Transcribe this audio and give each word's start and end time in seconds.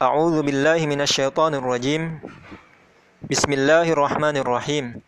A'udzu 0.00 0.40
billahi 0.40 0.88
minasyaitonir 0.88 1.60
rajim. 1.60 2.16
Bismillahirrahmanirrahim. 3.28 5.04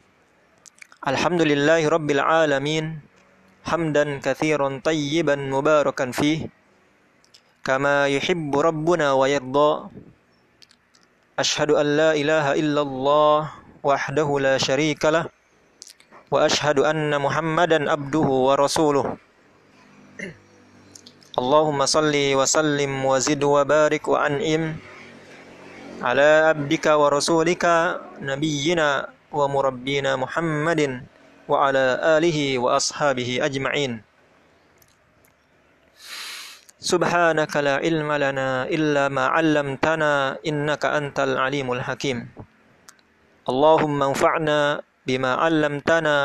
Alhamdulillahi 1.00 1.88
rabbil 1.88 2.20
alamin. 2.20 3.00
Hamdan 3.64 4.20
katsiran 4.20 4.84
tayyiban 4.84 5.48
mubarakan 5.48 6.12
fih. 6.12 6.52
Kama 7.64 8.12
yuhibbu 8.12 8.60
rabbuna 8.60 9.16
wa 9.16 9.24
yarda. 9.24 9.88
Ashhadu 11.40 11.80
an 11.80 11.86
la 11.96 12.10
ilaha 12.12 12.52
illallah 12.52 13.56
wahdahu 13.80 14.36
la 14.36 14.60
syarika 14.60 15.08
lah. 15.08 15.24
Wa 16.28 16.44
ashhadu 16.44 16.84
anna 16.84 17.16
Muhammadan 17.16 17.88
abduhu 17.88 18.52
wa 18.52 18.60
rasuluh. 18.60 19.16
اللهم 21.34 21.82
صل 21.86 22.14
وسلم 22.14 22.92
وزد 23.04 23.42
وبارك 23.42 24.04
وأنعم 24.06 24.62
على 25.98 26.30
عبدك 26.46 26.86
ورسولك 26.86 27.64
نبينا 28.22 28.88
ومربينا 29.34 30.12
محمد 30.14 30.80
وعلى 31.50 31.86
آله 32.18 32.38
وأصحابه 32.62 33.30
أجمعين. 33.42 33.92
سبحانك 36.78 37.52
لا 37.66 37.82
علم 37.82 38.10
لنا 38.12 38.70
إلا 38.70 39.10
ما 39.10 39.26
علمتنا 39.34 40.38
إنك 40.46 40.82
أنت 40.86 41.18
العليم 41.18 41.66
الحكيم. 41.72 42.18
اللهم 43.50 43.98
انفعنا 44.02 44.58
بما 45.06 45.30
علمتنا 45.34 46.16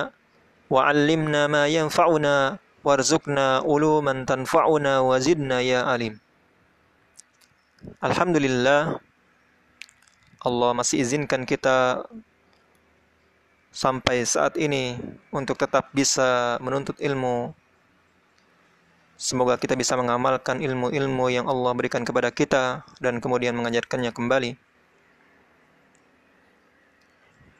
وعلمنا 0.70 1.42
ما 1.50 1.64
ينفعنا 1.66 2.62
warzuqna 2.90 3.62
uluman 3.62 4.26
tanfa'una 4.26 5.06
wazidna 5.06 5.62
ya 5.62 5.86
alim. 5.86 6.18
Alhamdulillah 8.02 8.98
Allah 10.42 10.72
masih 10.74 11.06
izinkan 11.06 11.46
kita 11.46 12.04
sampai 13.70 14.26
saat 14.26 14.58
ini 14.58 14.98
untuk 15.30 15.56
tetap 15.62 15.94
bisa 15.94 16.58
menuntut 16.60 16.98
ilmu. 16.98 17.54
Semoga 19.20 19.60
kita 19.60 19.76
bisa 19.76 20.00
mengamalkan 20.00 20.64
ilmu-ilmu 20.64 21.28
yang 21.28 21.46
Allah 21.46 21.76
berikan 21.76 22.08
kepada 22.08 22.32
kita 22.32 22.88
dan 23.04 23.20
kemudian 23.20 23.52
mengajarkannya 23.52 24.16
kembali. 24.16 24.56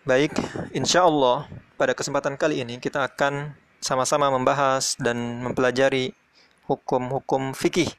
Baik, 0.08 0.34
insya 0.72 1.04
Allah 1.04 1.46
pada 1.76 1.92
kesempatan 1.92 2.40
kali 2.40 2.64
ini 2.64 2.80
kita 2.80 3.04
akan 3.04 3.52
sama-sama 3.80 4.28
membahas 4.28 5.00
dan 5.00 5.44
mempelajari 5.44 6.12
hukum-hukum 6.68 7.56
fikih 7.56 7.90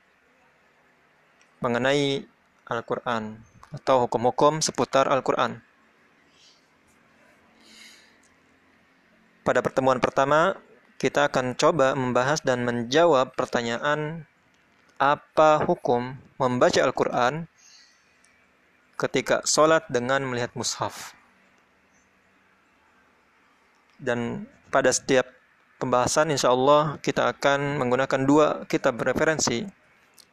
mengenai 1.61 2.25
Al-Quran 2.69 3.41
atau 3.73 4.07
hukum-hukum 4.07 4.61
seputar 4.61 5.09
Al-Quran. 5.09 5.61
Pada 9.41 9.65
pertemuan 9.65 9.99
pertama, 9.99 10.55
kita 11.01 11.33
akan 11.33 11.57
coba 11.57 11.97
membahas 11.97 12.45
dan 12.45 12.61
menjawab 12.61 13.33
pertanyaan 13.33 14.29
apa 15.01 15.65
hukum 15.65 16.21
membaca 16.37 16.77
Al-Quran 16.85 17.49
ketika 19.01 19.41
sholat 19.49 19.89
dengan 19.89 20.29
melihat 20.29 20.53
mushaf. 20.53 21.17
Dan 23.97 24.45
pada 24.69 24.93
setiap 24.93 25.40
pembahasan 25.81 26.29
insya 26.29 26.53
Allah 26.53 27.01
kita 27.01 27.33
akan 27.33 27.81
menggunakan 27.81 28.21
dua 28.29 28.69
kitab 28.69 29.01
referensi. 29.01 29.65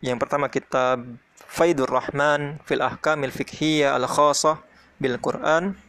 Yang 0.04 0.18
pertama 0.20 0.52
kitab 0.52 1.08
Faidur 1.48 1.88
Rahman 1.88 2.60
fil 2.68 2.84
Ahkamil 2.84 3.32
Fiqhiyah 3.32 3.96
Al-Khasah 3.96 4.60
bil 5.00 5.16
Quran 5.18 5.80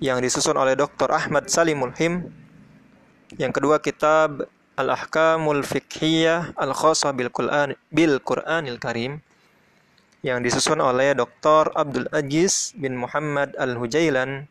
yang 0.00 0.18
disusun 0.18 0.56
oleh 0.56 0.74
Dr. 0.74 1.12
Ahmad 1.12 1.52
Salimul 1.52 1.92
Him. 1.94 2.32
Yang 3.36 3.60
kedua 3.60 3.78
kitab 3.78 4.48
Al-Ahkamul 4.80 5.62
Fiqhiyah 5.62 6.56
Al-Khasah 6.56 7.12
bil 7.12 7.28
Quran 7.28 7.76
bil 7.92 8.18
Quranil 8.24 8.80
Karim 8.80 9.20
yang 10.22 10.40
disusun 10.40 10.78
oleh 10.78 11.12
Dr. 11.18 11.70
Abdul 11.74 12.06
Aziz 12.14 12.72
bin 12.78 12.94
Muhammad 12.96 13.52
Al-Hujailan. 13.58 14.46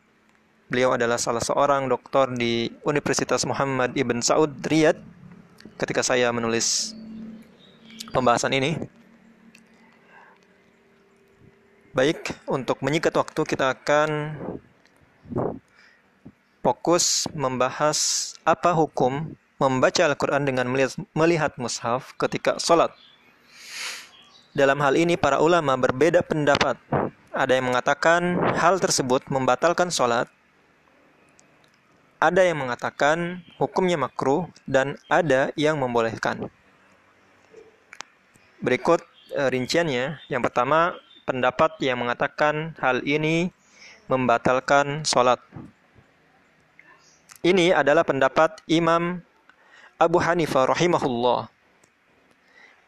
Beliau 0.72 0.96
adalah 0.96 1.20
salah 1.20 1.44
seorang 1.44 1.84
doktor 1.84 2.32
di 2.32 2.72
Universitas 2.88 3.44
Muhammad 3.44 3.92
Ibn 3.92 4.24
Saud 4.24 4.56
Riyadh 4.64 4.96
ketika 5.76 6.00
saya 6.00 6.32
menulis 6.32 6.96
pembahasan 8.08 8.56
ini. 8.56 8.80
Baik, 11.92 12.32
untuk 12.48 12.80
menyikat 12.80 13.12
waktu 13.12 13.44
kita 13.44 13.68
akan 13.68 14.32
fokus 16.64 17.28
membahas 17.36 18.32
apa 18.40 18.72
hukum 18.72 19.28
membaca 19.60 20.08
Al-Quran 20.08 20.48
dengan 20.48 20.72
melihat, 20.72 20.96
melihat 21.12 21.52
mushaf 21.60 22.16
ketika 22.16 22.56
sholat. 22.56 22.96
Dalam 24.56 24.80
hal 24.80 24.96
ini 24.96 25.20
para 25.20 25.36
ulama 25.36 25.76
berbeda 25.76 26.24
pendapat. 26.24 26.80
Ada 27.28 27.60
yang 27.60 27.68
mengatakan 27.68 28.40
hal 28.56 28.80
tersebut 28.80 29.28
membatalkan 29.28 29.92
sholat. 29.92 30.32
Ada 32.22 32.46
yang 32.46 32.62
mengatakan 32.62 33.42
hukumnya 33.58 33.98
makruh 33.98 34.46
dan 34.62 34.94
ada 35.10 35.50
yang 35.58 35.74
membolehkan. 35.74 36.46
Berikut 38.62 39.02
e, 39.34 39.42
rinciannya. 39.50 40.22
Yang 40.30 40.42
pertama, 40.46 40.94
pendapat 41.26 41.82
yang 41.82 41.98
mengatakan 41.98 42.78
hal 42.78 43.02
ini 43.02 43.50
membatalkan 44.06 45.02
sholat. 45.02 45.42
Ini 47.42 47.74
adalah 47.74 48.06
pendapat 48.06 48.62
Imam 48.70 49.18
Abu 49.98 50.22
Hanifah 50.22 50.70
rahimahullah. 50.70 51.50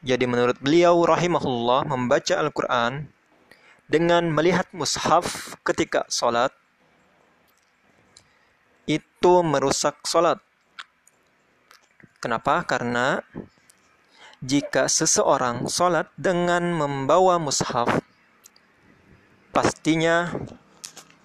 Jadi 0.06 0.31
menurut 0.31 0.62
beliau 0.62 0.95
rahimahullah 1.03 1.91
membaca 1.91 2.39
Al-Quran 2.39 3.11
dengan 3.91 4.31
melihat 4.31 4.71
mushaf 4.71 5.59
ketika 5.66 6.06
sholat 6.06 6.55
itu 9.25 9.41
merusak 9.41 10.05
sholat. 10.05 10.37
Kenapa? 12.21 12.61
Karena 12.61 13.25
jika 14.45 14.85
seseorang 14.85 15.65
sholat 15.65 16.12
dengan 16.12 16.61
membawa 16.69 17.41
mushaf, 17.41 18.05
pastinya 19.49 20.29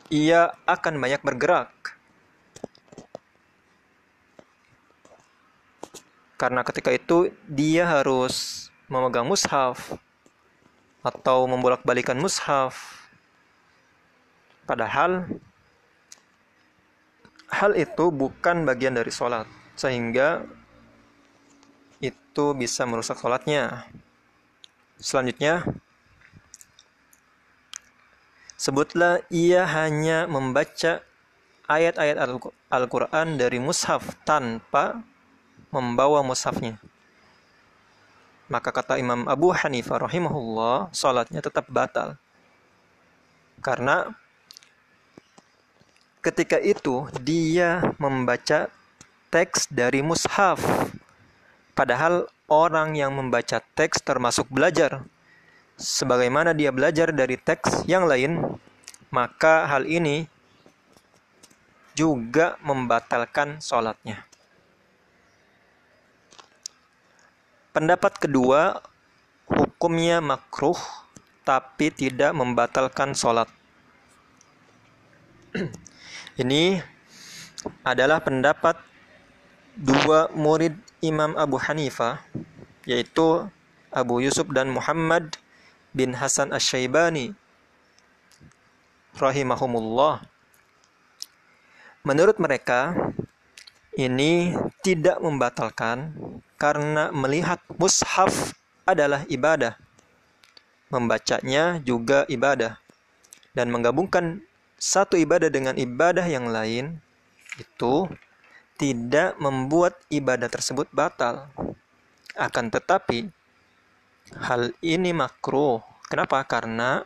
ia 0.07 0.55
akan 0.63 0.95
banyak 0.95 1.19
bergerak. 1.27 1.75
Karena 6.39 6.63
ketika 6.63 6.95
itu 6.95 7.35
dia 7.51 7.83
harus 7.83 8.71
memegang 8.87 9.27
mushaf 9.27 9.75
atau 11.03 11.51
membolak-balikan 11.51 12.15
mushaf. 12.15 12.79
Padahal 14.63 15.27
hal 17.49 17.73
itu 17.75 18.13
bukan 18.13 18.63
bagian 18.63 18.95
dari 18.95 19.09
sholat, 19.09 19.49
sehingga 19.73 20.45
itu 21.99 22.45
bisa 22.55 22.87
merusak 22.87 23.19
sholatnya. 23.19 23.89
Selanjutnya, 25.01 25.65
sebutlah 28.55 29.23
ia 29.33 29.67
hanya 29.67 30.29
membaca 30.29 31.03
ayat-ayat 31.69 32.17
Al-Quran 32.71 33.37
dari 33.39 33.57
mushaf 33.61 34.15
tanpa 34.23 35.01
membawa 35.69 36.25
mushafnya. 36.25 36.81
Maka 38.49 38.73
kata 38.73 38.97
Imam 38.97 39.29
Abu 39.29 39.53
Hanifah 39.53 40.09
rahimahullah, 40.09 40.89
sholatnya 40.89 41.37
tetap 41.37 41.69
batal. 41.69 42.17
Karena 43.61 44.09
ketika 46.19 46.59
itu 46.59 47.07
dia 47.23 47.79
membaca 47.95 48.67
teks 49.31 49.71
dari 49.71 50.03
mushaf. 50.03 50.59
Padahal 51.77 52.27
orang 52.51 52.97
yang 52.99 53.15
membaca 53.15 53.63
teks 53.77 54.03
termasuk 54.03 54.49
belajar. 54.51 55.05
Sebagaimana 55.79 56.51
dia 56.51 56.75
belajar 56.75 57.15
dari 57.15 57.39
teks 57.39 57.87
yang 57.87 58.03
lain, 58.03 58.43
maka 59.07 59.63
hal 59.63 59.87
ini 59.87 60.27
juga 61.95 62.59
membatalkan 62.59 63.63
sholatnya. 63.63 64.27
Pendapat 67.71 68.19
kedua, 68.19 68.83
hukumnya 69.47 70.19
makruh 70.19 70.75
tapi 71.47 71.95
tidak 71.95 72.35
membatalkan 72.35 73.15
sholat. 73.15 73.47
Ini 76.39 76.79
adalah 77.83 78.23
pendapat 78.23 78.79
dua 79.75 80.31
murid 80.31 80.71
Imam 81.03 81.35
Abu 81.35 81.59
Hanifah, 81.59 82.23
yaitu 82.87 83.43
Abu 83.91 84.23
Yusuf 84.23 84.47
dan 84.55 84.71
Muhammad 84.71 85.35
bin 85.91 86.15
Hasan 86.15 86.55
Asy-Syaibani 86.55 87.35
rahimahumullah. 89.19 90.23
Menurut 92.07 92.39
mereka, 92.39 92.95
ini 93.99 94.55
tidak 94.79 95.19
membatalkan 95.19 96.15
karena 96.55 97.11
melihat 97.11 97.59
mushaf 97.75 98.55
adalah 98.87 99.27
ibadah. 99.27 99.75
Membacanya 100.87 101.83
juga 101.83 102.23
ibadah. 102.31 102.79
Dan 103.51 103.75
menggabungkan 103.75 104.39
satu 104.79 105.19
ibadah 105.19 105.51
dengan 105.51 105.75
ibadah 105.75 106.23
yang 106.23 106.47
lain 106.47 107.03
itu 107.59 108.07
tidak 108.79 109.35
membuat 109.43 109.99
ibadah 110.07 110.47
tersebut 110.47 110.87
batal. 110.95 111.51
Akan 112.39 112.71
tetapi, 112.71 113.27
hal 114.39 114.71
ini 114.79 115.11
makruh. 115.11 115.83
Kenapa? 116.07 116.39
Karena 116.47 117.03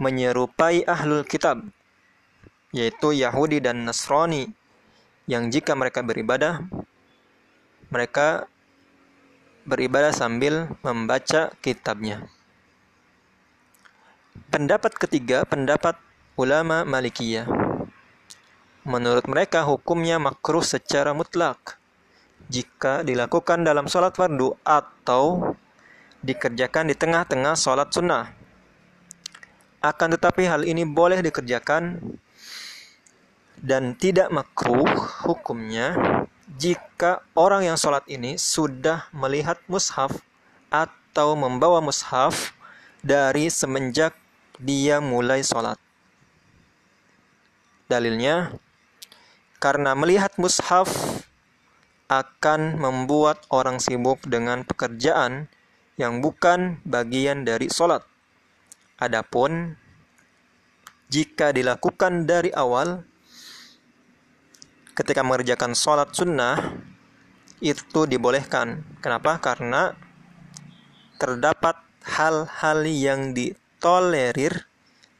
menyerupai 0.00 0.88
ahlul 0.88 1.28
kitab, 1.28 1.60
yaitu 2.72 3.12
Yahudi 3.12 3.60
dan 3.60 3.84
Nasrani, 3.84 4.48
yang 5.28 5.52
jika 5.52 5.76
mereka 5.76 6.00
beribadah, 6.00 6.64
mereka 7.92 8.48
beribadah 9.68 10.16
sambil 10.16 10.72
membaca 10.80 11.52
kitabnya. 11.60 12.24
Pendapat 14.48 14.96
ketiga, 14.96 15.44
pendapat 15.44 16.00
ulama 16.40 16.88
Malikiyah. 16.88 17.44
Menurut 18.88 19.28
mereka 19.28 19.60
hukumnya 19.68 20.16
makruh 20.16 20.64
secara 20.64 21.12
mutlak 21.12 21.76
jika 22.48 23.04
dilakukan 23.04 23.60
dalam 23.60 23.84
sholat 23.92 24.16
fardu 24.16 24.56
atau 24.64 25.52
dikerjakan 26.24 26.88
di 26.88 26.96
tengah-tengah 26.96 27.52
sholat 27.60 27.92
sunnah. 27.92 28.32
Akan 29.84 30.16
tetapi 30.16 30.48
hal 30.48 30.64
ini 30.64 30.88
boleh 30.88 31.20
dikerjakan 31.20 32.00
dan 33.60 33.92
tidak 34.00 34.32
makruh 34.32 34.88
hukumnya 35.28 35.92
jika 36.56 37.20
orang 37.36 37.68
yang 37.68 37.76
sholat 37.76 38.04
ini 38.08 38.40
sudah 38.40 39.12
melihat 39.12 39.60
mushaf 39.68 40.24
atau 40.72 41.36
membawa 41.36 41.84
mushaf 41.84 42.56
dari 43.04 43.52
semenjak 43.52 44.16
dia 44.56 45.04
mulai 45.04 45.44
sholat. 45.44 45.89
Dalilnya, 47.90 48.54
karena 49.58 49.98
melihat 49.98 50.38
mushaf 50.38 50.86
akan 52.06 52.78
membuat 52.78 53.42
orang 53.50 53.82
sibuk 53.82 54.22
dengan 54.30 54.62
pekerjaan 54.62 55.50
yang 55.98 56.22
bukan 56.22 56.78
bagian 56.86 57.42
dari 57.42 57.66
sholat. 57.66 58.06
Adapun 59.02 59.74
jika 61.10 61.50
dilakukan 61.50 62.30
dari 62.30 62.54
awal 62.54 63.02
ketika 64.94 65.26
mengerjakan 65.26 65.74
sholat 65.74 66.14
sunnah 66.14 66.78
itu 67.58 68.06
dibolehkan. 68.06 68.86
Kenapa? 69.04 69.42
Karena 69.42 69.92
terdapat 71.20 71.76
hal-hal 72.06 72.86
yang 72.88 73.36
ditolerir 73.36 74.64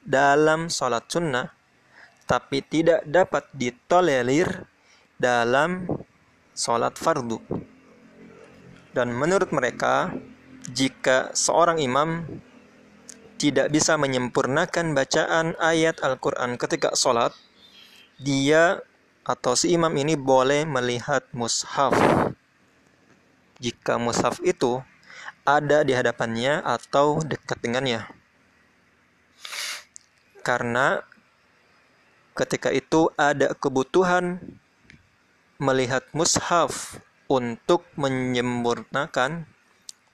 dalam 0.00 0.72
sholat 0.72 1.04
sunnah 1.12 1.59
tapi 2.30 2.62
tidak 2.62 3.02
dapat 3.10 3.50
ditolerir 3.50 4.46
dalam 5.18 5.82
sholat 6.54 6.94
fardu. 6.94 7.42
Dan 8.94 9.10
menurut 9.18 9.50
mereka, 9.50 10.14
jika 10.70 11.34
seorang 11.34 11.82
imam 11.82 12.22
tidak 13.34 13.74
bisa 13.74 13.98
menyempurnakan 13.98 14.94
bacaan 14.94 15.58
ayat 15.58 15.98
Al-Quran 16.06 16.54
ketika 16.54 16.94
sholat, 16.94 17.34
dia 18.22 18.78
atau 19.26 19.58
si 19.58 19.74
imam 19.74 19.90
ini 19.98 20.14
boleh 20.14 20.62
melihat 20.70 21.26
mushaf. 21.34 21.90
Jika 23.58 23.98
mushaf 23.98 24.38
itu 24.46 24.78
ada 25.42 25.82
di 25.82 25.98
hadapannya 25.98 26.62
atau 26.62 27.18
dekat 27.26 27.58
dengannya. 27.58 28.06
Karena 30.46 31.09
ketika 32.40 32.72
itu 32.72 33.12
ada 33.20 33.52
kebutuhan 33.52 34.40
melihat 35.60 36.08
mushaf 36.16 36.96
untuk 37.28 37.84
menyempurnakan 38.00 39.44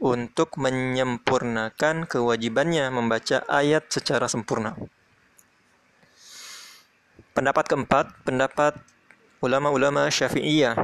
untuk 0.03 0.59
menyempurnakan 0.59 2.05
kewajibannya 2.05 2.91
membaca 2.93 3.47
ayat 3.49 3.89
secara 3.89 4.27
sempurna. 4.29 4.77
Pendapat 7.33 7.65
keempat, 7.71 8.13
pendapat 8.27 8.77
ulama-ulama 9.41 10.11
Syafi'iyah. 10.11 10.77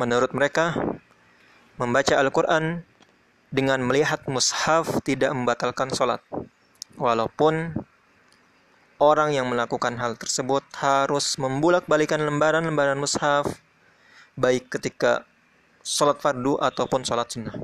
Menurut 0.00 0.32
mereka, 0.32 0.72
membaca 1.76 2.14
Al-Quran 2.16 2.86
dengan 3.52 3.82
melihat 3.84 4.24
mushaf 4.30 5.04
tidak 5.04 5.34
membatalkan 5.36 5.92
sholat. 5.92 6.22
Walaupun 6.96 7.74
orang 8.98 9.34
yang 9.34 9.50
melakukan 9.50 9.98
hal 9.98 10.14
tersebut 10.14 10.62
harus 10.78 11.38
membulak-balikan 11.40 12.22
lembaran-lembaran 12.22 12.98
mushaf, 12.98 13.46
baik 14.38 14.70
ketika 14.70 15.26
sholat 15.84 16.18
fardu 16.18 16.58
ataupun 16.58 17.04
sholat 17.04 17.28
sunnah. 17.30 17.54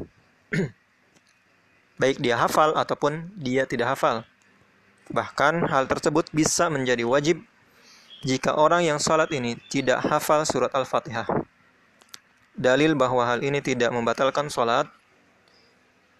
baik 2.00 2.16
dia 2.16 2.40
hafal 2.40 2.72
ataupun 2.72 3.28
dia 3.36 3.68
tidak 3.68 3.92
hafal. 3.92 4.24
Bahkan 5.12 5.68
hal 5.68 5.84
tersebut 5.84 6.32
bisa 6.32 6.72
menjadi 6.72 7.04
wajib 7.04 7.42
jika 8.24 8.56
orang 8.56 8.84
yang 8.84 8.98
sholat 9.00 9.28
ini 9.32 9.60
tidak 9.68 10.00
hafal 10.04 10.44
surat 10.48 10.72
Al-Fatihah. 10.72 11.28
Dalil 12.56 12.92
bahwa 12.92 13.24
hal 13.24 13.40
ini 13.40 13.64
tidak 13.64 13.88
membatalkan 13.92 14.52
sholat, 14.52 14.88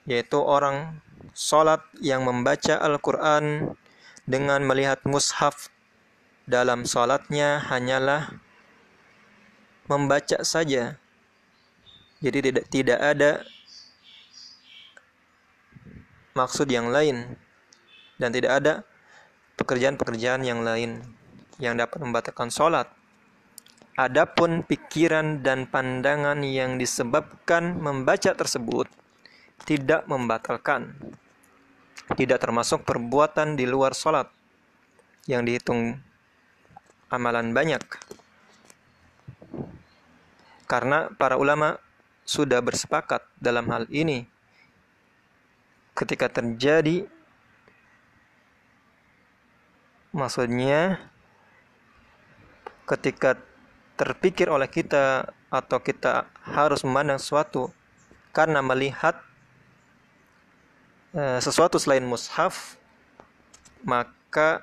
yaitu 0.09 0.41
orang 0.41 1.01
sholat 1.37 1.85
yang 2.01 2.25
membaca 2.25 2.81
Al-Quran 2.81 3.77
dengan 4.31 4.63
melihat 4.63 5.03
mushaf 5.03 5.67
dalam 6.47 6.87
sholatnya 6.87 7.59
hanyalah 7.67 8.31
membaca 9.91 10.47
saja. 10.47 10.95
Jadi 12.23 12.39
tidak 12.39 12.65
tidak 12.71 13.01
ada 13.03 13.43
maksud 16.39 16.71
yang 16.71 16.95
lain 16.95 17.35
dan 18.23 18.31
tidak 18.31 18.53
ada 18.63 18.73
pekerjaan-pekerjaan 19.59 20.47
yang 20.47 20.63
lain 20.63 21.03
yang 21.59 21.75
dapat 21.75 21.99
membatalkan 21.99 22.55
sholat. 22.55 22.87
Adapun 23.99 24.63
pikiran 24.65 25.43
dan 25.43 25.67
pandangan 25.69 26.41
yang 26.47 26.79
disebabkan 26.81 27.77
membaca 27.77 28.33
tersebut 28.33 28.89
tidak 29.69 30.09
membatalkan, 30.09 30.97
tidak 32.19 32.43
termasuk 32.43 32.83
perbuatan 32.83 33.55
di 33.55 33.69
luar 33.69 33.95
sholat 33.95 34.27
yang 35.31 35.47
dihitung 35.47 35.99
amalan 37.11 37.55
banyak. 37.55 37.83
Karena 40.71 41.11
para 41.19 41.35
ulama 41.35 41.79
sudah 42.23 42.63
bersepakat 42.63 43.27
dalam 43.43 43.67
hal 43.75 43.91
ini 43.91 44.23
ketika 45.99 46.31
terjadi 46.31 47.11
maksudnya 50.15 51.03
ketika 52.87 53.35
terpikir 53.99 54.47
oleh 54.47 54.71
kita 54.71 55.35
atau 55.51 55.79
kita 55.83 56.31
harus 56.47 56.87
memandang 56.87 57.19
sesuatu 57.19 57.75
karena 58.31 58.63
melihat 58.63 59.19
sesuatu 61.15 61.75
selain 61.83 62.07
mushaf 62.07 62.79
maka 63.83 64.63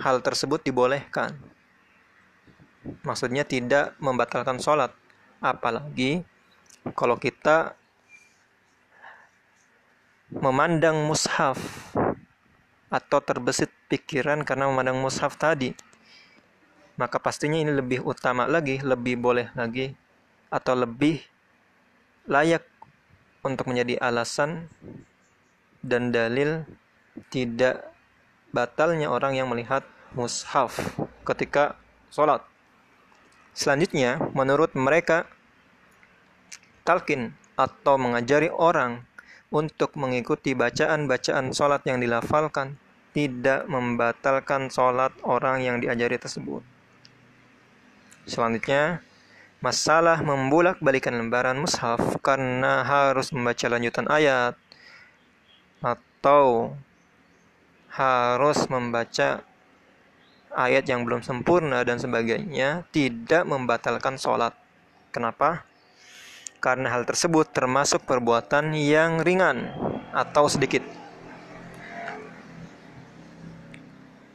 hal 0.00 0.24
tersebut 0.24 0.64
dibolehkan. 0.64 1.36
Maksudnya 3.04 3.44
tidak 3.44 3.92
membatalkan 4.00 4.56
sholat. 4.56 4.96
Apalagi 5.44 6.24
kalau 6.96 7.20
kita 7.20 7.76
memandang 10.32 11.04
mushaf 11.04 11.60
atau 12.88 13.18
terbesit 13.20 13.68
pikiran 13.92 14.42
karena 14.42 14.66
memandang 14.70 14.98
mushaf 14.98 15.36
tadi 15.36 15.76
maka 17.00 17.16
pastinya 17.16 17.56
ini 17.56 17.72
lebih 17.72 18.04
utama 18.04 18.44
lagi, 18.44 18.76
lebih 18.84 19.16
boleh 19.16 19.48
lagi 19.56 19.96
atau 20.52 20.76
lebih 20.76 21.24
layak 22.28 22.60
untuk 23.40 23.68
menjadi 23.68 23.96
alasan 24.00 24.68
dan 25.80 26.12
dalil 26.12 26.68
tidak 27.32 27.88
batalnya 28.52 29.08
orang 29.08 29.36
yang 29.36 29.48
melihat 29.48 29.86
mushaf 30.12 30.76
ketika 31.24 31.78
sholat. 32.10 32.42
Selanjutnya, 33.54 34.20
menurut 34.34 34.74
mereka, 34.78 35.26
talkin 36.86 37.34
atau 37.58 38.00
mengajari 38.00 38.48
orang 38.50 39.04
untuk 39.50 39.98
mengikuti 39.98 40.54
bacaan-bacaan 40.54 41.50
sholat 41.50 41.82
yang 41.84 41.98
dilafalkan 41.98 42.78
tidak 43.10 43.66
membatalkan 43.66 44.70
sholat 44.70 45.10
orang 45.26 45.66
yang 45.66 45.76
diajari 45.82 46.14
tersebut. 46.14 46.62
Selanjutnya, 48.30 49.02
masalah 49.60 50.24
membulak-balikan 50.24 51.12
lembaran 51.12 51.60
mushaf 51.60 52.00
karena 52.24 52.80
harus 52.80 53.28
membaca 53.28 53.68
lanjutan 53.68 54.08
ayat 54.08 54.56
atau 55.84 56.72
harus 57.92 58.64
membaca 58.72 59.44
ayat 60.56 60.84
yang 60.88 61.04
belum 61.04 61.20
sempurna 61.20 61.84
dan 61.84 62.00
sebagainya 62.00 62.88
tidak 62.88 63.44
membatalkan 63.44 64.16
sholat. 64.16 64.56
Kenapa? 65.12 65.68
Karena 66.60 66.92
hal 66.92 67.04
tersebut 67.04 67.52
termasuk 67.52 68.04
perbuatan 68.04 68.72
yang 68.76 69.20
ringan 69.20 69.72
atau 70.12 70.48
sedikit. 70.48 70.84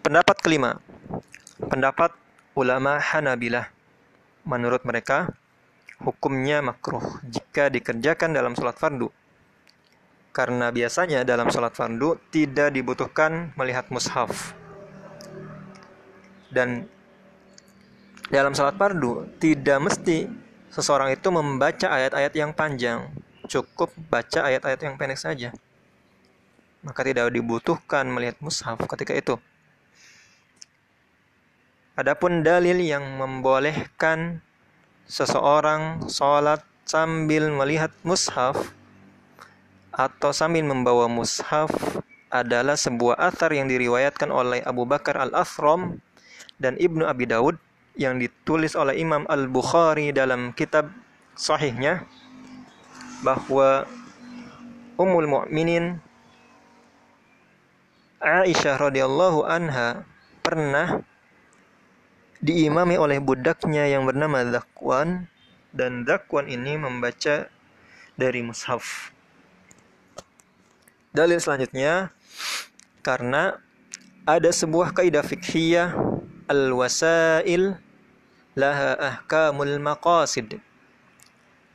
Pendapat 0.06 0.38
kelima, 0.42 0.78
pendapat 1.58 2.14
ulama 2.54 3.02
Hanabilah. 3.02 3.75
Menurut 4.46 4.86
mereka, 4.86 5.34
hukumnya 5.98 6.62
makruh 6.62 7.02
jika 7.26 7.74
dikerjakan 7.74 8.30
dalam 8.30 8.54
sholat 8.54 8.78
fardu. 8.78 9.10
Karena 10.30 10.70
biasanya 10.70 11.26
dalam 11.26 11.50
sholat 11.50 11.74
fardu 11.74 12.22
tidak 12.30 12.70
dibutuhkan 12.70 13.56
melihat 13.58 13.90
mushaf. 13.90 14.54
Dan 16.54 16.86
dalam 18.30 18.54
sholat 18.54 18.78
fardu 18.78 19.34
tidak 19.42 19.82
mesti 19.82 20.30
seseorang 20.70 21.16
itu 21.16 21.28
membaca 21.34 21.88
ayat-ayat 21.90 22.34
yang 22.38 22.52
panjang. 22.54 23.10
Cukup 23.50 23.90
baca 24.12 24.46
ayat-ayat 24.46 24.80
yang 24.86 24.94
pendek 25.00 25.18
saja. 25.18 25.50
Maka 26.86 27.02
tidak 27.02 27.34
dibutuhkan 27.34 28.06
melihat 28.06 28.38
mushaf 28.46 28.78
ketika 28.78 29.18
itu. 29.18 29.42
Adapun 31.96 32.44
dalil 32.44 32.84
yang 32.84 33.16
membolehkan 33.16 34.44
seseorang 35.08 36.04
sholat 36.12 36.60
sambil 36.84 37.48
melihat 37.56 37.88
mushaf 38.04 38.76
atau 39.96 40.36
sambil 40.36 40.68
membawa 40.68 41.08
mushaf 41.08 41.72
adalah 42.28 42.76
sebuah 42.76 43.16
athar 43.16 43.56
yang 43.56 43.72
diriwayatkan 43.72 44.28
oleh 44.28 44.60
Abu 44.68 44.84
Bakar 44.84 45.16
Al-Athram 45.16 46.04
dan 46.60 46.76
Ibnu 46.76 47.08
Abi 47.08 47.32
Daud 47.32 47.56
yang 47.96 48.20
ditulis 48.20 48.76
oleh 48.76 49.00
Imam 49.00 49.24
Al-Bukhari 49.32 50.12
dalam 50.12 50.52
kitab 50.52 50.92
sahihnya 51.40 52.04
bahwa 53.24 53.88
Ummul 55.00 55.32
Mukminin 55.32 56.04
Aisyah 58.20 58.84
radhiyallahu 58.84 59.48
anha 59.48 60.04
pernah 60.44 61.00
diimami 62.44 63.00
oleh 63.00 63.20
budaknya 63.24 63.88
yang 63.88 64.04
bernama 64.04 64.44
Zakwan 64.48 65.28
dan 65.76 66.08
Zakwan 66.08 66.48
ini 66.48 66.80
membaca 66.80 67.48
dari 68.16 68.40
mushaf. 68.44 69.12
Dalil 71.16 71.40
selanjutnya 71.40 72.12
karena 73.00 73.60
ada 74.28 74.50
sebuah 74.52 74.92
kaidah 74.92 75.24
fikhiyah 75.24 75.96
al-wasail 76.50 77.80
laha 78.56 78.92
ahkamul 79.00 79.78
maqasid. 79.80 80.60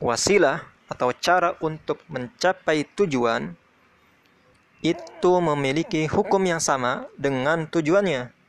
Wasilah 0.01 0.65
atau 0.91 1.13
cara 1.15 1.55
untuk 1.63 2.03
mencapai 2.11 2.83
tujuan 2.97 3.55
itu 4.81 5.33
memiliki 5.39 6.09
hukum 6.09 6.41
yang 6.41 6.59
sama 6.59 7.05
dengan 7.15 7.69
tujuannya. 7.69 8.40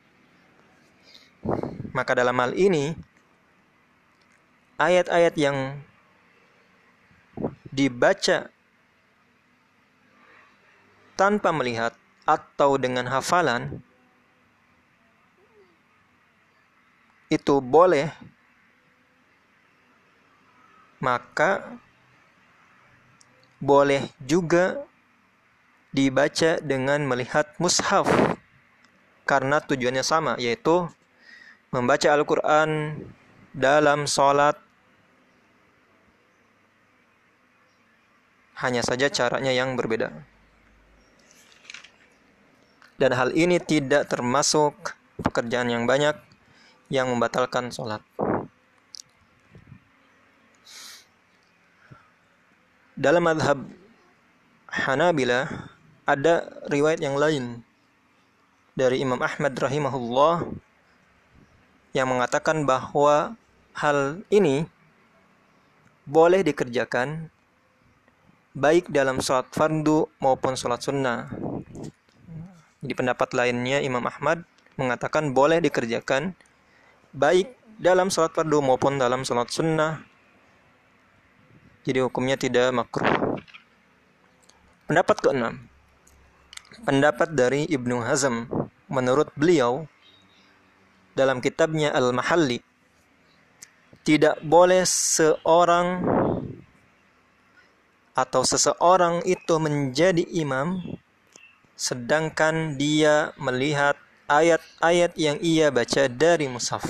Maka 1.93 2.17
dalam 2.17 2.33
hal 2.41 2.57
ini 2.57 2.97
ayat-ayat 4.81 5.37
yang 5.37 5.77
dibaca 7.69 8.49
tanpa 11.13 11.49
melihat 11.53 11.93
atau 12.25 12.81
dengan 12.81 13.05
hafalan 13.05 13.77
itu 17.29 17.61
boleh. 17.61 18.09
Maka 21.03 21.77
boleh 23.59 24.07
juga 24.23 24.87
dibaca 25.91 26.57
dengan 26.63 27.03
melihat 27.05 27.47
mushaf 27.59 28.07
karena 29.27 29.59
tujuannya 29.59 30.03
sama 30.03 30.33
yaitu 30.39 30.87
membaca 31.73 32.13
Al-Quran 32.13 33.01
dalam 33.49 34.05
sholat 34.05 34.53
hanya 38.61 38.85
saja 38.85 39.09
caranya 39.09 39.49
yang 39.49 39.73
berbeda. 39.73 40.13
Dan 43.01 43.11
hal 43.17 43.33
ini 43.33 43.57
tidak 43.57 44.05
termasuk 44.05 44.93
pekerjaan 45.19 45.73
yang 45.73 45.89
banyak 45.89 46.13
yang 46.93 47.09
membatalkan 47.09 47.73
sholat. 47.73 48.05
Dalam 52.93 53.25
madhab 53.25 53.57
Hanabila 54.69 55.49
ada 56.05 56.45
riwayat 56.69 57.01
yang 57.01 57.17
lain 57.17 57.65
dari 58.77 59.01
Imam 59.01 59.17
Ahmad 59.17 59.57
rahimahullah 59.57 60.45
yang 61.93 62.09
mengatakan 62.09 62.65
bahwa 62.65 63.37
hal 63.77 64.25
ini 64.33 64.65
boleh 66.09 66.41
dikerjakan 66.41 67.29
baik 68.57 68.89
dalam 68.89 69.21
sholat 69.21 69.45
fardu 69.53 70.09
maupun 70.17 70.57
sholat 70.57 70.81
sunnah. 70.81 71.29
Di 72.83 72.91
pendapat 72.97 73.31
lainnya 73.37 73.79
Imam 73.79 74.03
Ahmad 74.03 74.43
mengatakan 74.75 75.31
boleh 75.31 75.61
dikerjakan 75.61 76.33
baik 77.13 77.53
dalam 77.77 78.09
sholat 78.09 78.33
fardu 78.33 78.57
maupun 78.59 78.97
dalam 78.97 79.21
sholat 79.21 79.53
sunnah. 79.53 80.01
Jadi 81.85 81.99
hukumnya 82.01 82.35
tidak 82.41 82.73
makruh. 82.73 83.37
Pendapat 84.89 85.17
keenam. 85.21 85.69
Pendapat 86.83 87.37
dari 87.37 87.69
Ibnu 87.69 88.01
Hazm 88.01 88.49
menurut 88.89 89.29
beliau 89.37 89.85
dalam 91.13 91.39
kitabnya 91.39 91.93
Al-Mahalli 91.93 92.61
tidak 94.03 94.41
boleh 94.43 94.83
seorang 94.83 96.03
atau 98.13 98.41
seseorang 98.45 99.25
itu 99.25 99.55
menjadi 99.57 100.21
imam 100.37 100.81
sedangkan 101.73 102.77
dia 102.77 103.33
melihat 103.41 103.97
ayat-ayat 104.29 105.17
yang 105.17 105.41
ia 105.41 105.73
baca 105.73 106.05
dari 106.05 106.45
mushaf 106.45 106.85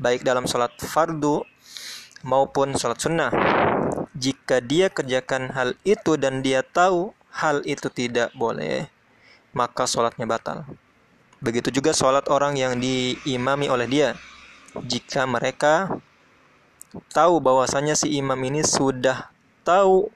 baik 0.00 0.24
dalam 0.24 0.48
sholat 0.48 0.72
fardu 0.80 1.44
maupun 2.26 2.74
sholat 2.74 2.98
sunnah. 2.98 3.30
Jika 4.12 4.62
dia 4.62 4.90
kerjakan 4.90 5.50
hal 5.54 5.74
itu 5.82 6.14
dan 6.14 6.42
dia 6.44 6.62
tahu 6.62 7.14
hal 7.32 7.64
itu 7.64 7.88
tidak 7.88 8.30
boleh 8.36 8.86
maka 9.56 9.88
sholatnya 9.88 10.28
batal 10.28 10.64
Begitu 11.42 11.74
juga 11.74 11.90
sholat 11.90 12.30
orang 12.30 12.54
yang 12.54 12.78
diimami 12.78 13.66
oleh 13.66 13.90
dia. 13.90 14.08
Jika 14.78 15.26
mereka 15.26 15.90
tahu 17.10 17.42
bahwasanya 17.42 17.98
si 17.98 18.14
imam 18.14 18.38
ini 18.38 18.62
sudah 18.62 19.28
tahu 19.66 20.06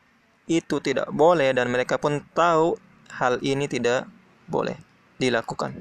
itu 0.46 0.78
tidak 0.78 1.10
boleh 1.10 1.50
dan 1.50 1.66
mereka 1.66 1.98
pun 1.98 2.22
tahu 2.30 2.78
hal 3.10 3.42
ini 3.42 3.66
tidak 3.66 4.06
boleh 4.46 4.78
dilakukan. 5.18 5.74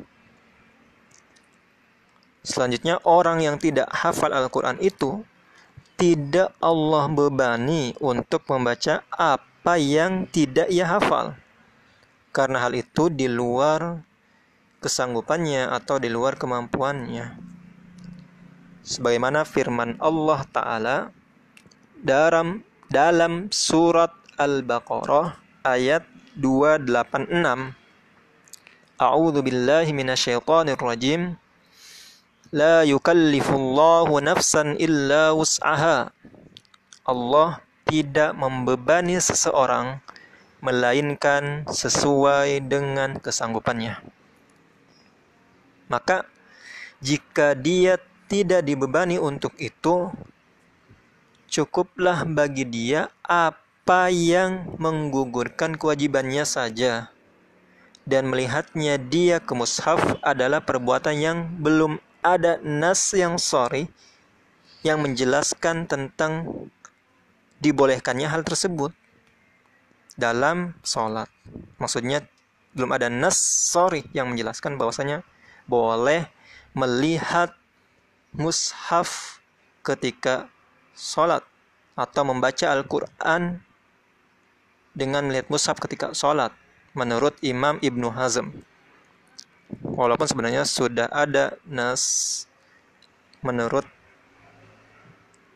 Selanjutnya 2.41 2.97
orang 3.05 3.41
yang 3.45 3.57
tidak 3.61 3.89
hafal 3.93 4.33
Al-Quran 4.33 4.81
itu 4.81 5.21
tidak 5.97 6.53
Allah 6.57 7.05
bebani 7.09 7.93
untuk 8.01 8.45
membaca 8.49 9.05
apa 9.13 9.77
yang 9.77 10.25
tidak 10.29 10.69
ia 10.73 10.85
hafal. 10.89 11.37
Karena 12.33 12.65
hal 12.67 12.75
itu 12.75 13.07
di 13.07 13.29
luar 13.29 14.01
kesanggupannya 14.85 15.73
atau 15.73 15.97
di 15.97 16.13
luar 16.13 16.37
kemampuannya. 16.37 17.33
Sebagaimana 18.85 19.41
firman 19.49 19.97
Allah 19.97 20.45
Ta'ala 20.45 20.97
dalam 21.97 22.61
dalam 22.85 23.49
surat 23.49 24.13
Al-Baqarah 24.37 25.41
ayat 25.65 26.05
286 26.37 27.73
A'udzu 29.01 29.41
billahi 29.41 29.89
minasyaitonir 29.89 30.77
rajim 30.77 31.33
La 32.53 32.85
yukallifullahu 32.85 34.21
nafsan 34.21 34.77
illa 34.77 35.33
wus'aha 35.33 36.13
Allah 37.09 37.65
tidak 37.89 38.37
membebani 38.37 39.17
seseorang 39.17 39.97
melainkan 40.65 41.69
sesuai 41.69 42.65
dengan 42.65 43.21
kesanggupannya. 43.21 44.14
Maka 45.91 46.25
jika 47.03 47.53
dia 47.53 48.01
tidak 48.25 48.65
dibebani 48.65 49.21
untuk 49.21 49.53
itu, 49.61 50.09
cukuplah 51.49 52.25
bagi 52.25 52.65
dia 52.65 53.13
apa 53.21 54.09
yang 54.09 54.75
menggugurkan 54.81 55.77
kewajibannya 55.77 56.43
saja. 56.43 57.13
Dan 58.05 58.29
melihatnya 58.29 59.01
dia 59.01 59.41
ke 59.41 59.53
mushaf 59.57 59.97
adalah 60.21 60.61
perbuatan 60.61 61.15
yang 61.17 61.37
belum 61.57 61.97
ada 62.21 62.61
nas 62.61 63.13
yang 63.17 63.41
sorry 63.41 63.89
yang 64.85 65.01
menjelaskan 65.01 65.89
tentang 65.89 66.45
dibolehkannya 67.57 68.29
hal 68.29 68.45
tersebut 68.45 68.93
dalam 70.13 70.77
sholat. 70.85 71.25
Maksudnya 71.81 72.21
belum 72.77 72.93
ada 72.93 73.09
nas 73.09 73.41
sorry 73.73 74.05
yang 74.13 74.29
menjelaskan 74.29 74.77
bahwasanya 74.77 75.25
boleh 75.65 76.29
melihat 76.77 77.53
mushaf 78.35 79.39
ketika 79.81 80.49
sholat 80.93 81.41
atau 81.95 82.23
membaca 82.27 82.67
Al-Quran 82.71 83.63
dengan 84.95 85.27
melihat 85.27 85.47
mushaf 85.47 85.79
ketika 85.79 86.11
sholat 86.11 86.51
menurut 86.95 87.35
Imam 87.43 87.79
Ibnu 87.83 88.11
Hazm. 88.11 88.51
Walaupun 89.83 90.27
sebenarnya 90.29 90.63
sudah 90.63 91.09
ada 91.11 91.57
nas 91.67 92.45
menurut 93.41 93.83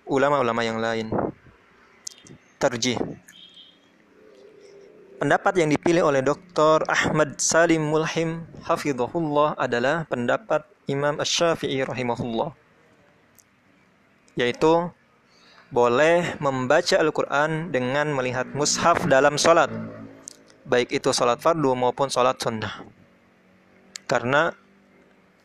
ulama-ulama 0.09 0.61
yang 0.65 0.81
lain. 0.81 1.07
Terjih. 2.59 2.99
Pendapat 5.19 5.51
yang 5.59 5.67
dipilih 5.67 6.07
oleh 6.07 6.23
Dr. 6.23 6.87
Ahmad 6.87 7.43
Salim 7.43 7.91
Mulhim 7.91 8.47
hafizahullah 8.63 9.51
adalah 9.59 10.07
pendapat 10.07 10.63
Imam 10.87 11.19
Asy-Syafi'i 11.19 11.83
rahimahullah. 11.83 12.55
Yaitu 14.39 14.87
boleh 15.75 16.39
membaca 16.39 16.95
Al-Quran 16.95 17.67
dengan 17.67 18.15
melihat 18.15 18.47
mushaf 18.55 19.03
dalam 19.11 19.35
sholat. 19.35 19.67
Baik 20.63 20.95
itu 20.95 21.11
sholat 21.11 21.43
fardu 21.43 21.75
maupun 21.75 22.07
sholat 22.07 22.39
sunnah. 22.39 22.79
Karena 24.07 24.55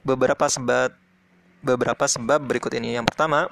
beberapa 0.07 0.47
sebab 0.47 0.95
beberapa 1.67 2.07
sebab 2.07 2.47
berikut 2.47 2.71
ini. 2.79 2.95
Yang 2.95 3.11
pertama, 3.11 3.51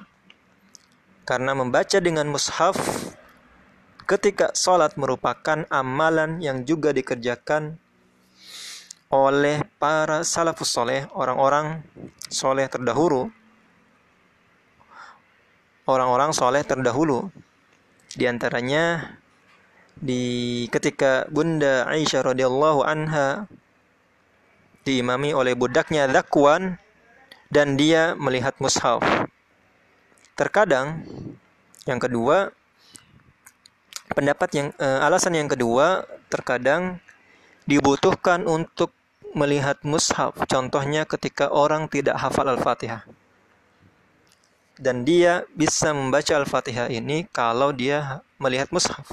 karena 1.27 1.51
membaca 1.51 1.99
dengan 1.99 2.31
mushaf 2.31 2.79
ketika 4.13 4.53
sholat 4.53 4.93
merupakan 4.93 5.65
amalan 5.73 6.37
yang 6.37 6.61
juga 6.69 6.93
dikerjakan 6.93 7.81
oleh 9.09 9.65
para 9.81 10.21
salafus 10.21 10.69
soleh, 10.69 11.09
orang-orang 11.17 11.81
soleh 12.29 12.69
terdahulu, 12.69 13.33
orang-orang 15.89 16.29
soleh 16.29 16.61
terdahulu. 16.61 17.33
Di 18.13 18.29
antaranya 18.29 19.17
di 19.97 20.65
ketika 20.69 21.25
Bunda 21.33 21.89
Aisyah 21.89 22.37
radhiyallahu 22.37 22.85
anha 22.85 23.49
diimami 24.85 25.33
oleh 25.33 25.57
budaknya 25.57 26.05
Zakwan 26.05 26.77
dan 27.49 27.81
dia 27.81 28.13
melihat 28.13 28.53
mushaf. 28.61 29.01
Terkadang 30.37 31.01
yang 31.89 31.97
kedua 31.97 32.53
pendapat 34.13 34.49
yang 34.55 34.67
uh, 34.77 35.05
alasan 35.05 35.35
yang 35.35 35.49
kedua 35.49 36.05
terkadang 36.29 37.01
dibutuhkan 37.65 38.45
untuk 38.45 38.93
melihat 39.33 39.81
mushaf. 39.81 40.37
Contohnya 40.45 41.03
ketika 41.09 41.49
orang 41.49 41.89
tidak 41.89 42.21
hafal 42.21 42.47
Al-Fatihah. 42.53 43.03
Dan 44.77 45.05
dia 45.05 45.45
bisa 45.53 45.93
membaca 45.93 46.33
Al-Fatihah 46.37 46.89
ini 46.89 47.25
kalau 47.29 47.73
dia 47.73 48.21
melihat 48.37 48.69
mushaf. 48.69 49.05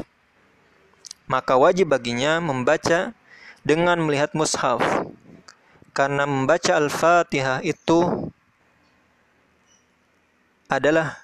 Maka 1.29 1.57
wajib 1.57 1.93
baginya 1.93 2.41
membaca 2.41 3.17
dengan 3.65 3.97
melihat 4.05 4.33
mushaf. 4.37 4.81
Karena 5.97 6.29
membaca 6.29 6.77
Al-Fatihah 6.77 7.65
itu 7.65 8.31
adalah 10.71 11.19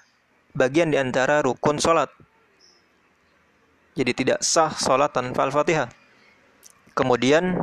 bagian 0.51 0.91
di 0.91 0.97
antara 0.99 1.39
rukun 1.39 1.79
sholat 1.79 2.11
jadi 3.97 4.11
tidak 4.13 4.39
sah 4.45 4.69
sholat 4.77 5.09
tanpa 5.09 5.49
Al-Fatihah. 5.49 5.89
Kemudian 6.93 7.57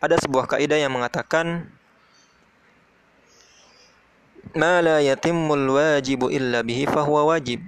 ada 0.00 0.16
sebuah 0.16 0.48
kaidah 0.48 0.80
yang 0.80 0.96
mengatakan 0.96 1.68
ma 4.56 4.80
la 4.80 5.04
wajibu 5.04 6.32
illa 6.32 6.64
bihi 6.64 6.88
fahuwa 6.88 7.36
wajib. 7.36 7.60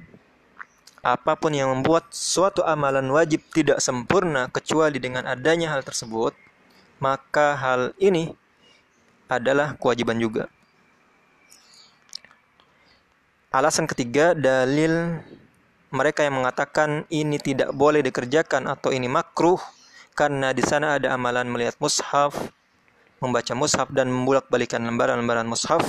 Apa 1.03 1.35
pun 1.35 1.53
yang 1.53 1.69
membuat 1.69 2.09
suatu 2.15 2.63
amalan 2.65 3.05
wajib 3.13 3.43
tidak 3.53 3.83
sempurna 3.83 4.47
kecuali 4.49 5.03
dengan 5.03 5.27
adanya 5.27 5.75
hal 5.75 5.83
tersebut, 5.83 6.33
maka 7.03 7.59
hal 7.59 7.91
ini 7.99 8.33
adalah 9.27 9.75
kewajiban 9.77 10.17
juga. 10.23 10.47
Alasan 13.53 13.85
ketiga, 13.85 14.33
dalil 14.33 15.21
mereka 15.93 16.25
yang 16.25 16.41
mengatakan 16.41 17.05
ini 17.13 17.37
tidak 17.37 17.77
boleh 17.77 18.01
dikerjakan 18.01 18.65
atau 18.65 18.89
ini 18.97 19.13
makruh 19.13 19.61
karena 20.17 20.57
di 20.57 20.65
sana 20.65 20.97
ada 20.97 21.13
amalan 21.13 21.49
melihat 21.53 21.77
mushaf, 21.77 22.33
membaca 23.21 23.53
mushaf 23.53 23.89
dan 23.93 24.09
membulak-balikan 24.09 24.81
lembaran-lembaran 24.81 25.45
mushaf, 25.45 25.85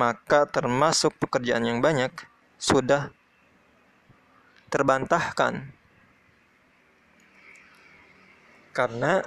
maka 0.00 0.48
termasuk 0.48 1.12
pekerjaan 1.20 1.64
yang 1.68 1.84
banyak 1.84 2.12
sudah 2.56 3.12
terbantahkan. 4.72 5.72
Karena 8.72 9.20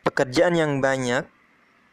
pekerjaan 0.00 0.54
yang 0.56 0.72
banyak 0.80 1.28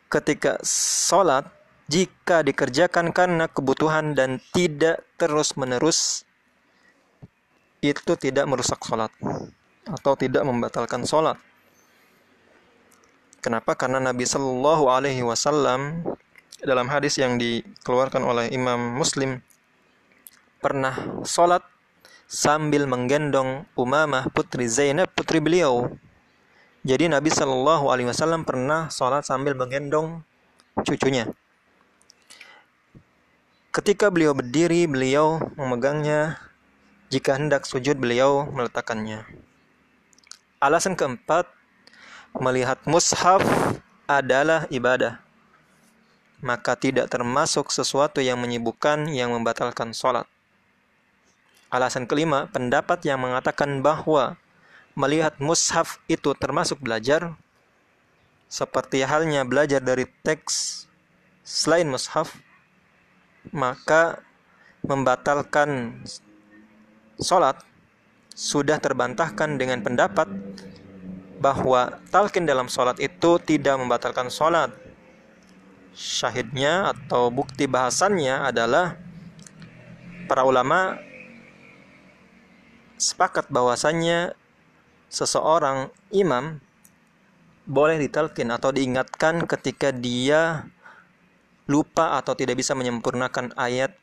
ketika 0.08 0.64
sholat 0.64 1.50
jika 1.92 2.46
dikerjakan 2.46 3.12
karena 3.12 3.50
kebutuhan 3.52 4.16
dan 4.16 4.40
tidak 4.56 5.04
terus-menerus 5.24 6.28
itu 7.80 8.14
tidak 8.20 8.44
merusak 8.44 8.84
sholat 8.84 9.12
atau 9.88 10.20
tidak 10.20 10.44
membatalkan 10.44 11.08
sholat. 11.08 11.40
Kenapa? 13.40 13.76
Karena 13.76 14.04
Nabi 14.04 14.28
Shallallahu 14.28 14.92
Alaihi 14.92 15.24
Wasallam 15.24 16.04
dalam 16.64 16.88
hadis 16.92 17.20
yang 17.20 17.40
dikeluarkan 17.40 18.24
oleh 18.24 18.52
Imam 18.52 19.00
Muslim 19.00 19.40
pernah 20.64 20.96
sholat 21.28 21.64
sambil 22.28 22.88
menggendong 22.88 23.68
Umamah 23.76 24.28
putri 24.32 24.68
Zainab 24.68 25.12
putri 25.12 25.44
beliau. 25.44 25.92
Jadi 26.84 27.08
Nabi 27.08 27.32
Shallallahu 27.32 27.88
Alaihi 27.92 28.12
Wasallam 28.12 28.44
pernah 28.44 28.92
sholat 28.92 29.24
sambil 29.24 29.56
menggendong 29.56 30.24
cucunya. 30.84 31.32
Ketika 33.74 34.14
beliau 34.14 34.38
berdiri, 34.38 34.86
beliau 34.86 35.42
memegangnya. 35.58 36.38
Jika 37.10 37.42
hendak 37.42 37.66
sujud, 37.66 37.98
beliau 37.98 38.46
meletakkannya. 38.54 39.26
Alasan 40.62 40.94
keempat, 40.94 41.50
melihat 42.38 42.78
mushaf 42.86 43.42
adalah 44.06 44.70
ibadah. 44.70 45.18
Maka 46.46 46.78
tidak 46.78 47.10
termasuk 47.10 47.74
sesuatu 47.74 48.22
yang 48.22 48.38
menyibukkan 48.38 49.10
yang 49.10 49.34
membatalkan 49.34 49.90
sholat. 49.90 50.30
Alasan 51.74 52.06
kelima, 52.06 52.54
pendapat 52.54 53.02
yang 53.10 53.26
mengatakan 53.26 53.82
bahwa 53.82 54.38
melihat 54.94 55.34
mushaf 55.42 55.98
itu 56.06 56.38
termasuk 56.38 56.78
belajar, 56.78 57.34
seperti 58.46 59.02
halnya 59.02 59.42
belajar 59.42 59.82
dari 59.82 60.06
teks 60.22 60.86
selain 61.42 61.90
mushaf, 61.90 62.38
maka 63.54 64.20
membatalkan 64.84 66.02
sholat 67.22 67.62
sudah 68.34 68.82
terbantahkan 68.82 69.62
dengan 69.62 69.86
pendapat 69.86 70.26
bahwa 71.38 72.02
talqin 72.10 72.50
dalam 72.50 72.66
sholat 72.66 72.98
itu 72.98 73.38
tidak 73.46 73.78
membatalkan 73.78 74.34
sholat. 74.34 74.74
Syahidnya 75.94 76.90
atau 76.90 77.30
bukti 77.30 77.70
bahasannya 77.70 78.50
adalah 78.50 78.98
para 80.26 80.42
ulama 80.42 80.98
sepakat 82.98 83.52
bahwasannya 83.54 84.34
seseorang 85.14 85.94
imam 86.10 86.58
boleh 87.70 88.02
ditalkin 88.02 88.50
atau 88.50 88.74
diingatkan 88.74 89.46
ketika 89.46 89.94
dia 89.94 90.66
lupa 91.68 92.20
atau 92.20 92.36
tidak 92.36 92.60
bisa 92.60 92.76
menyempurnakan 92.76 93.56
ayat 93.56 93.96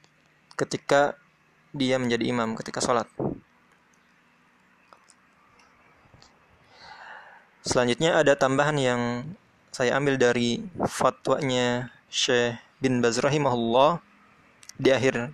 ketika 0.57 1.17
dia 1.71 2.01
menjadi 2.01 2.25
imam 2.27 2.57
ketika 2.59 2.83
sholat. 2.83 3.07
Selanjutnya 7.61 8.17
ada 8.17 8.35
tambahan 8.35 8.77
yang 8.81 9.01
saya 9.71 9.95
ambil 9.95 10.17
dari 10.17 10.65
fatwanya 10.89 11.93
Syekh 12.11 12.59
bin 12.83 13.05
Baz 13.05 13.21
rahimahullah 13.21 14.01
di 14.81 14.91
akhir 14.91 15.31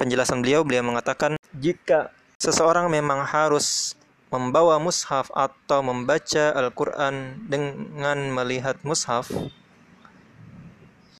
penjelasan 0.00 0.40
beliau 0.40 0.64
beliau 0.64 0.82
mengatakan 0.82 1.36
jika 1.54 2.10
seseorang 2.40 2.88
memang 2.88 3.22
harus 3.22 3.94
membawa 4.32 4.80
mushaf 4.82 5.30
atau 5.30 5.84
membaca 5.84 6.50
Al-Quran 6.56 7.44
dengan 7.46 8.18
melihat 8.34 8.80
mushaf 8.82 9.30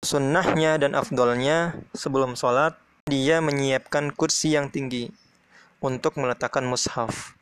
sunnahnya 0.06 0.78
dan 0.78 0.94
afdolnya 0.94 1.74
sebelum 1.90 2.38
sholat 2.38 2.78
dia 3.10 3.42
menyiapkan 3.42 4.14
kursi 4.14 4.54
yang 4.54 4.70
tinggi 4.70 5.10
untuk 5.82 6.14
meletakkan 6.14 6.62
mushaf. 6.62 7.34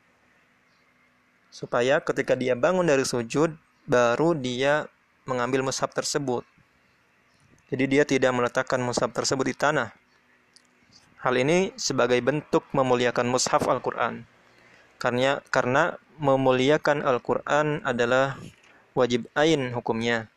Supaya 1.52 2.00
ketika 2.00 2.32
dia 2.32 2.56
bangun 2.56 2.88
dari 2.88 3.04
sujud 3.04 3.52
baru 3.84 4.32
dia 4.32 4.88
mengambil 5.28 5.60
mushaf 5.60 5.92
tersebut. 5.92 6.48
Jadi 7.68 7.84
dia 7.84 8.04
tidak 8.08 8.32
meletakkan 8.32 8.80
mushaf 8.80 9.12
tersebut 9.12 9.44
di 9.44 9.56
tanah. 9.56 9.92
Hal 11.20 11.36
ini 11.36 11.72
sebagai 11.76 12.20
bentuk 12.24 12.64
memuliakan 12.72 13.28
mushaf 13.28 13.64
Al-Qur'an. 13.68 14.24
Karena 14.96 15.44
karena 15.52 16.00
memuliakan 16.16 17.04
Al-Qur'an 17.04 17.84
adalah 17.84 18.40
wajib 18.96 19.28
ain 19.36 19.72
hukumnya 19.76 20.32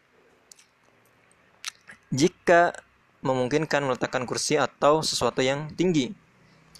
jika 2.13 2.73
memungkinkan 3.21 3.83
meletakkan 3.83 4.23
kursi 4.23 4.55
atau 4.55 5.03
sesuatu 5.03 5.43
yang 5.43 5.71
tinggi 5.73 6.13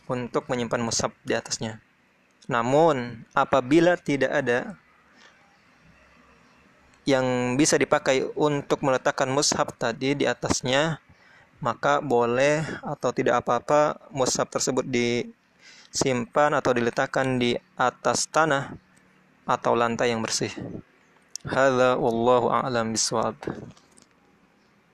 untuk 0.08 0.48
menyimpan 0.48 0.80
mushaf 0.80 1.12
di 1.28 1.36
atasnya 1.36 1.84
namun, 2.48 3.28
apabila 3.36 4.00
tidak 4.00 4.32
ada 4.32 4.80
yang 7.04 7.60
bisa 7.60 7.76
dipakai 7.76 8.24
untuk 8.40 8.88
meletakkan 8.88 9.28
mushaf 9.28 9.76
tadi 9.76 10.16
di 10.16 10.24
atasnya, 10.24 11.04
maka 11.60 12.00
boleh 12.00 12.64
atau 12.88 13.12
tidak 13.12 13.44
apa-apa 13.44 14.00
mushaf 14.16 14.48
tersebut 14.48 14.88
disimpan 14.88 16.56
atau 16.56 16.72
diletakkan 16.72 17.36
di 17.36 17.60
atas 17.76 18.32
tanah 18.32 18.80
atau 19.44 19.76
lantai 19.76 20.16
yang 20.16 20.24
bersih. 20.24 20.52
Hadza 21.44 22.00
wallahu 22.00 22.48
a'lam 22.48 22.96
bisawab. 22.96 23.36